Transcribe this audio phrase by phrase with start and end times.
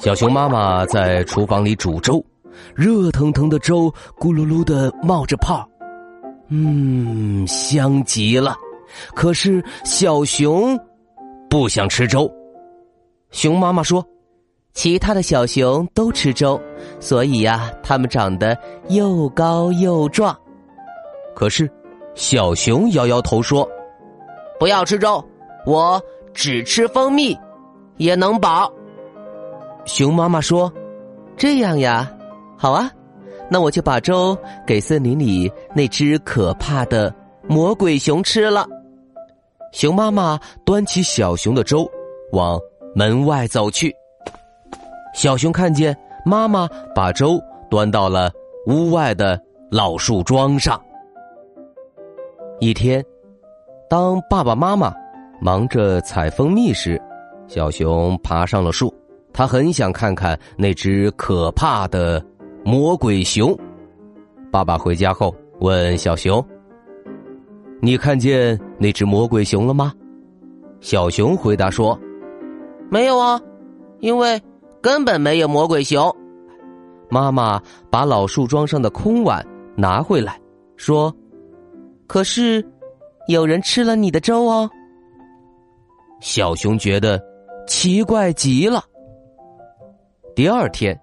[0.00, 2.24] 小熊妈妈在厨房里煮粥，
[2.74, 5.68] 热腾腾的粥咕噜噜的冒着泡，
[6.48, 8.56] 嗯，香极了。
[9.14, 10.74] 可是小熊
[11.50, 12.32] 不想吃粥。
[13.30, 14.02] 熊妈妈说
[14.72, 16.58] ：“其他的小熊都吃粥，
[16.98, 18.56] 所以呀，它们长得
[18.88, 20.34] 又高又壮。”
[21.36, 21.70] 可是
[22.14, 23.68] 小熊摇摇头说
[24.58, 25.22] ：“不要吃粥，
[25.66, 27.38] 我只吃蜂蜜，
[27.98, 28.72] 也能饱。”
[29.84, 30.72] 熊妈妈说
[31.36, 32.10] ：“这样呀，
[32.56, 32.90] 好啊，
[33.50, 34.36] 那我就把粥
[34.66, 37.12] 给森林里那只可怕的
[37.48, 38.66] 魔鬼熊吃了。”
[39.72, 41.88] 熊妈妈端起小熊的粥，
[42.32, 42.58] 往
[42.94, 43.94] 门外走去。
[45.14, 48.30] 小熊看见妈妈把粥端到了
[48.66, 50.80] 屋外的老树桩上。
[52.60, 53.04] 一天，
[53.88, 54.92] 当爸爸妈妈
[55.40, 57.00] 忙着采蜂蜜时，
[57.48, 58.94] 小熊爬上了树。
[59.40, 62.22] 他很想看看那只可怕的
[62.62, 63.58] 魔鬼熊。
[64.52, 66.46] 爸爸回家后问小熊
[67.80, 69.94] ：“你看见那只魔鬼熊了吗？”
[70.82, 71.98] 小熊回答说
[72.92, 73.40] ：“没有啊，
[74.00, 74.38] 因为
[74.82, 76.14] 根本没有魔鬼熊。”
[77.08, 79.42] 妈妈把老树桩上的空碗
[79.74, 80.38] 拿回来，
[80.76, 81.10] 说
[82.06, 82.62] ：“可是
[83.26, 84.68] 有人吃了你的粥哦。”
[86.20, 87.18] 小熊觉得
[87.66, 88.84] 奇怪极了。
[90.40, 90.98] 第二天，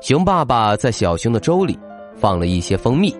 [0.00, 1.78] 熊爸爸在小熊的粥里
[2.16, 3.16] 放了一些蜂蜜，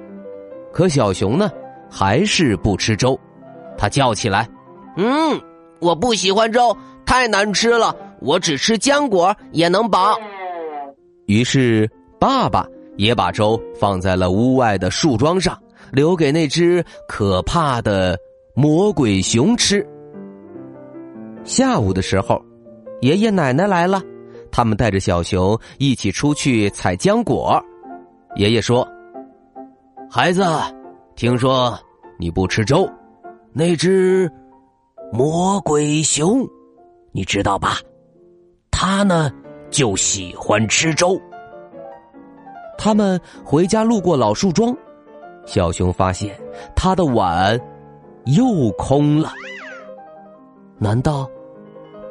[0.73, 1.49] 可小熊呢
[1.89, 3.17] 还是不吃粥，
[3.79, 4.49] 他叫起来
[4.99, 5.41] ：“嗯，
[5.81, 6.77] 我不喜欢粥，
[7.07, 10.19] 太难吃了，我只吃浆果也能饱。”
[11.27, 11.89] 于是
[12.19, 12.67] 爸爸
[12.97, 15.57] 也把粥放在了屋外的树桩上，
[15.93, 18.19] 留给那只可怕的
[18.57, 19.87] 魔鬼熊吃。
[21.45, 22.45] 下午的时候，
[23.03, 24.03] 爷爷奶奶来了。
[24.57, 27.61] 他们带着小熊一起出去采浆果。
[28.37, 28.89] 爷爷说
[30.09, 30.45] ：“孩子，
[31.17, 31.77] 听说
[32.21, 32.89] 你不吃粥，
[33.53, 34.31] 那只
[35.13, 36.47] 魔鬼熊，
[37.11, 37.79] 你知道吧？
[38.71, 39.29] 他呢
[39.71, 41.21] 就喜欢吃粥。”
[42.79, 44.73] 他们回家路过老树桩，
[45.47, 46.33] 小熊发现
[46.77, 47.61] 他的碗
[48.27, 49.33] 又空了。
[50.79, 51.29] 难道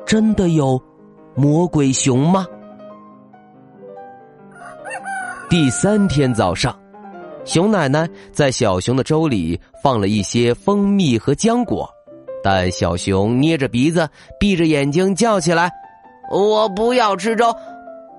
[0.06, 0.78] 真的有？
[1.36, 2.46] 魔鬼熊吗？
[5.50, 6.78] 第三天早上，
[7.46, 11.90] 熊奶奶在小熊的粥里放了一些蜂蜜和浆果，
[12.44, 14.08] 但小熊捏着鼻子，
[14.40, 15.72] 闭着眼睛叫起来
[16.32, 17.56] ：“我不要吃粥，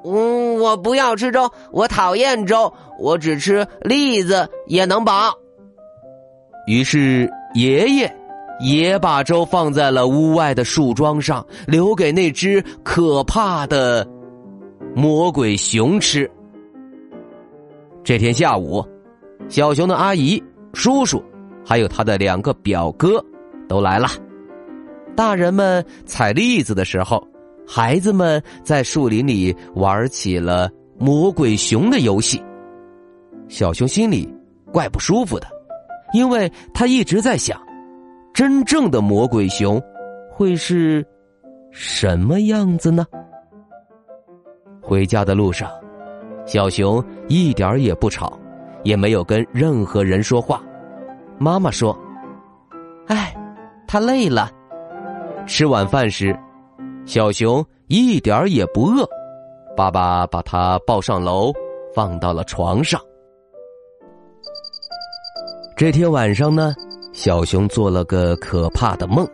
[0.05, 5.33] 嗯，我不要吃粥，我讨厌粥，我只吃栗子也能饱。”
[6.67, 8.24] 于是爷爷。
[8.65, 14.09] 也把粥放在了屋外的树桩上，留给那只可怕的
[14.97, 16.29] 魔鬼熊吃。
[18.03, 18.83] 这天下午，
[19.51, 20.43] 小熊的阿姨、
[20.73, 21.23] 叔叔，
[21.63, 23.23] 还有他的两个表哥
[23.69, 24.09] 都来了。
[25.15, 27.23] 大人们采栗子的时候，
[27.67, 32.43] 孩子们在树林里玩起了魔鬼熊的游戏。
[33.47, 34.27] 小熊心里
[34.73, 35.47] 怪不舒服的，
[36.15, 37.63] 因为他一直在想。
[38.35, 39.81] 真正的魔鬼熊
[40.29, 41.07] 会是
[41.71, 43.07] 什么样子呢？
[44.83, 45.71] 回家的路上，
[46.45, 48.37] 小熊一点儿也不吵，
[48.83, 50.61] 也没有跟任何人说话。
[51.39, 51.97] 妈妈说
[53.07, 53.33] ：“哎，
[53.87, 54.51] 他累了。”
[55.47, 56.37] 吃晚饭时，
[57.07, 59.09] 小熊一点儿也不饿。
[59.77, 61.53] 爸爸把他抱上楼，
[61.95, 63.01] 放到了床上。
[65.77, 66.75] 这天晚上呢？
[67.15, 69.25] 小熊做了个可怕的梦，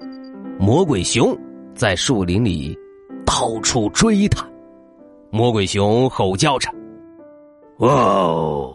[0.58, 1.34] 魔鬼熊
[1.74, 2.78] 在树林里
[3.24, 4.46] 到处追他。
[5.30, 6.68] 魔鬼熊吼叫着
[7.80, 8.70] ：“哦，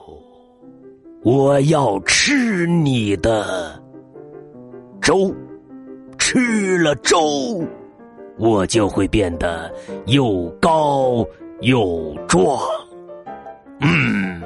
[1.21, 3.79] 我要吃你的
[4.99, 5.31] 粥！
[6.17, 7.63] 吃了粥，
[8.39, 9.71] 我就会变得
[10.07, 11.23] 又高
[11.61, 12.57] 又壮。
[13.81, 14.41] 嗯，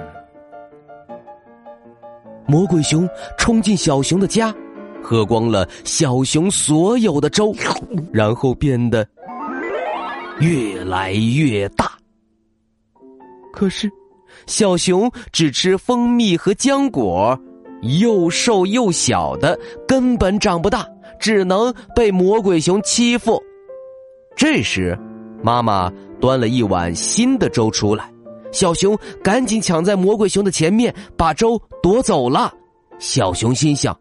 [2.49, 3.07] 魔鬼熊
[3.37, 4.51] 冲进小熊的家，
[5.03, 7.53] 喝光了小熊所有的粥，
[8.11, 9.07] 然后变得
[10.39, 11.91] 越来越大。
[13.53, 13.87] 可是，
[14.47, 17.39] 小熊只吃蜂蜜和浆果，
[18.01, 19.55] 又瘦又小的，
[19.87, 20.87] 根本长不大，
[21.19, 23.39] 只能被魔鬼熊欺负。
[24.35, 24.97] 这时，
[25.43, 28.11] 妈妈端了一碗新的粥出来。
[28.51, 32.53] 小熊赶紧抢在魔鬼熊的前面，把粥夺走了。
[32.97, 33.97] 小熊心想：“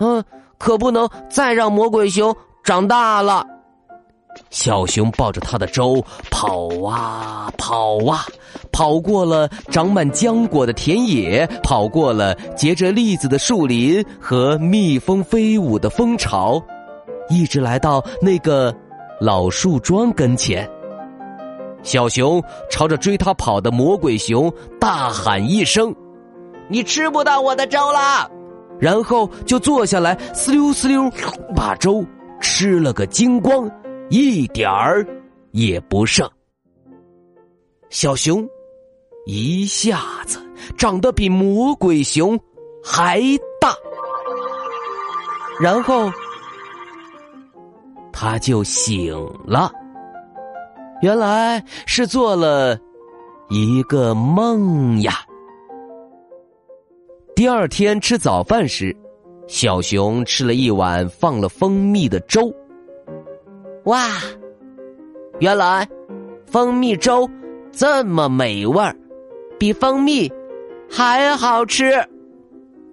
[0.00, 0.22] 嗯，
[0.58, 3.46] 可不能再让魔鬼熊长大了。”
[4.50, 8.26] 小熊抱着他的粥跑啊跑啊，
[8.70, 16.62] 跑过了长满浆果的田野，跑过了结着栗子的树林和蜜蜂飞舞的蜂巢，
[17.30, 18.74] 一直来到那个
[19.18, 20.68] 老树桩跟前。
[21.86, 25.94] 小熊朝着追他跑的魔鬼熊大喊一声
[26.68, 28.28] ：“你吃不到我的粥了！”
[28.80, 31.08] 然后就坐下来，呲溜呲溜，
[31.54, 32.04] 把粥
[32.40, 33.70] 吃了个精光，
[34.10, 35.06] 一点儿
[35.52, 36.28] 也不剩。
[37.88, 38.44] 小熊
[39.24, 40.40] 一下子
[40.76, 42.36] 长得比魔鬼熊
[42.82, 43.22] 还
[43.60, 43.72] 大，
[45.60, 46.10] 然后
[48.12, 49.14] 他就醒
[49.46, 49.70] 了。
[51.02, 52.78] 原来是做了
[53.50, 55.12] 一个梦呀。
[57.34, 58.96] 第二天吃早饭时，
[59.46, 62.50] 小熊吃了一碗放了蜂蜜的粥。
[63.84, 64.08] 哇，
[65.38, 65.86] 原来
[66.46, 67.28] 蜂蜜粥
[67.70, 68.96] 这么美味儿，
[69.58, 70.32] 比蜂蜜
[70.90, 71.92] 还好吃。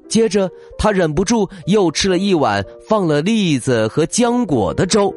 [0.09, 5.11] 接着，他忍不住又吃了一碗放了栗子和浆果的粥。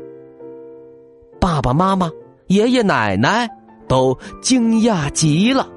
[1.40, 2.08] 爸爸妈妈。
[2.48, 3.48] 爷爷奶奶
[3.88, 5.68] 都惊讶极了。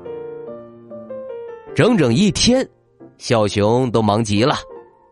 [1.75, 2.67] 整整一天，
[3.17, 4.55] 小熊都忙极了。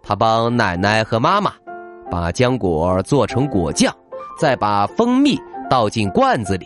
[0.04, 1.54] 他帮奶奶和妈妈
[2.10, 3.94] 把浆果做成果酱，
[4.40, 5.40] 再把蜂蜜
[5.70, 6.66] 倒进罐子里。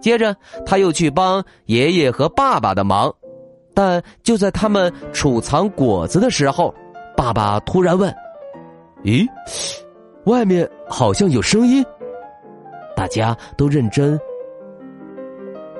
[0.00, 3.12] 接着，他又去帮爷爷和爸爸的忙。
[3.72, 6.72] 但就在他们储藏果子的时候，
[7.16, 8.14] 爸爸突然问
[9.02, 9.26] ：“咦，
[10.26, 11.84] 外面好像有声音。”
[12.96, 14.18] 大家都认真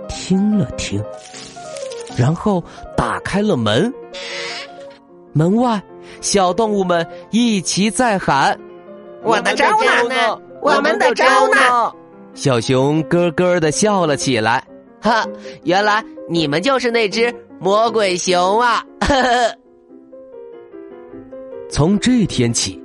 [0.08, 1.02] 听了听，
[2.16, 2.62] 然后
[2.96, 3.92] 打开了门。
[5.32, 5.82] 门外，
[6.20, 8.58] 小动物们一齐在喊
[9.22, 9.66] ：“我的招
[10.08, 10.40] 呢？
[10.62, 11.92] 我们的招呢？”
[12.34, 14.62] 小熊咯咯的笑了起来。
[15.00, 15.24] 哈，
[15.64, 18.84] 原来你们就是那只魔鬼熊啊！
[21.68, 22.80] 从这天起，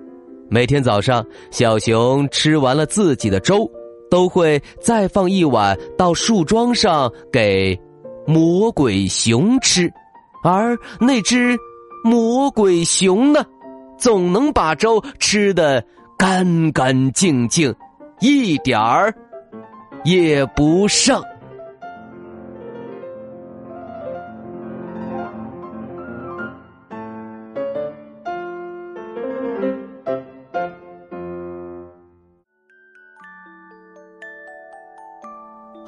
[0.50, 3.70] 每天早上，小熊吃完了自己的粥。
[4.10, 7.80] 都会再放一碗到树桩上给
[8.26, 9.92] 魔鬼熊吃，
[10.44, 11.58] 而那只
[12.04, 13.46] 魔鬼熊呢，
[13.98, 15.84] 总能把粥吃得
[16.18, 17.74] 干干净净，
[18.20, 19.14] 一点儿
[20.04, 21.22] 也不剩。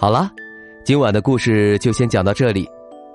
[0.02, 0.32] 好了，
[0.84, 2.68] 今晚的故事就先讲到这里。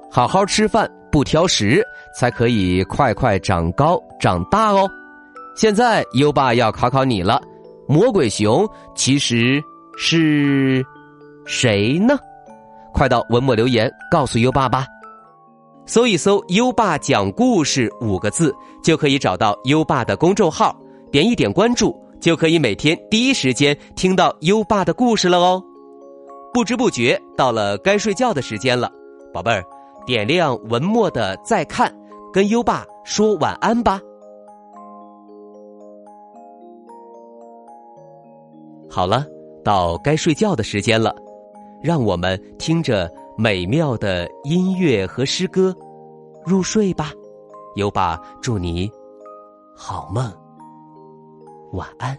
[0.09, 1.85] 好好吃饭，不挑食，
[2.16, 4.88] 才可以快快长高长大哦。
[5.57, 7.43] 现在优爸要考考你了：
[7.88, 8.64] 魔鬼熊
[8.95, 9.61] 其实
[9.99, 10.81] 是
[11.45, 12.16] 谁呢？
[12.95, 14.87] 快到文末留言告诉优爸吧。
[15.87, 20.73] 搜一搜“优爸讲故事”五个字，就可以找到优爸的公众号，
[21.11, 25.61] 点一点关注，就可以每天第一时间听到优爸的故事了哦。
[26.57, 28.91] 不知不觉到了该睡觉的时间了，
[29.31, 29.63] 宝贝儿，
[30.07, 31.95] 点亮文末的再看，
[32.33, 34.01] 跟优爸说晚安吧。
[38.89, 39.27] 好了，
[39.63, 41.15] 到该睡觉的时间了，
[41.83, 45.77] 让我们听着美妙的音乐和诗歌
[46.47, 47.13] 入睡吧。
[47.75, 48.91] 优爸祝你
[49.77, 50.33] 好梦，
[51.73, 52.17] 晚安。《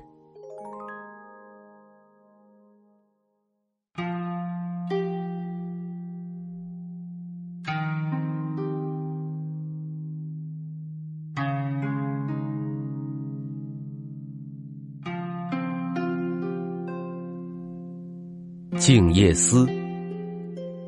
[18.77, 19.65] 静夜思》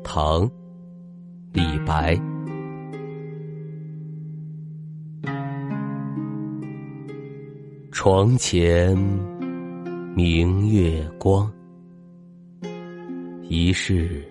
[0.04, 0.42] 唐·
[1.52, 2.16] 李白。
[7.90, 8.96] 床前
[10.14, 11.52] 明月光，
[13.48, 14.24] 疑是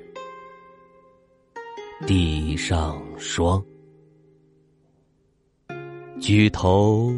[2.08, 3.62] 地上霜。
[6.22, 7.13] 举头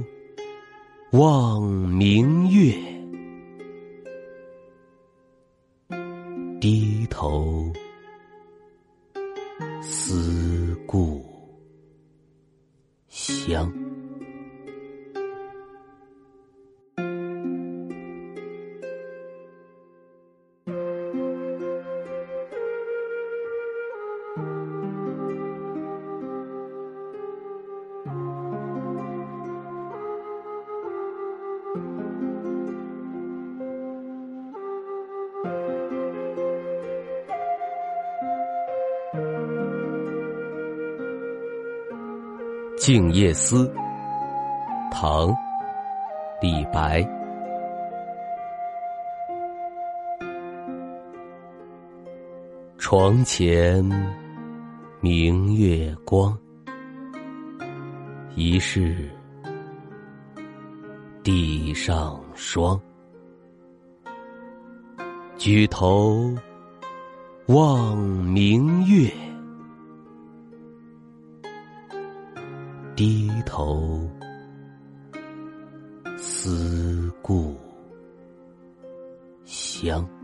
[1.11, 2.73] 望明月，
[6.61, 7.73] 低头
[9.81, 10.60] 思
[42.83, 43.67] 静夜思》
[44.91, 45.27] 唐·
[46.41, 47.07] 李白。
[52.79, 53.87] 床前
[54.99, 56.35] 明月光，
[58.33, 59.07] 疑是
[61.21, 62.81] 地上霜。
[65.37, 66.33] 举头
[67.45, 69.07] 望明月。
[72.95, 74.09] 低头
[76.17, 77.55] 思故
[79.45, 80.20] 乡。